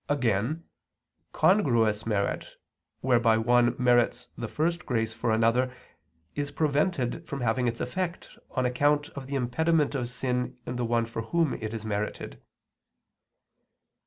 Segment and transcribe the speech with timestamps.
[0.09, 0.63] Again,
[1.31, 2.47] congruous merit,
[3.01, 5.71] whereby one merits the first grace for another,
[6.33, 10.85] is prevented from having its effect on account of the impediment of sin in the
[10.85, 12.41] one for whom it is merited.